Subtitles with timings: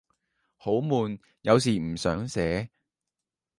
[0.57, 2.71] 好悶，有時唔想寫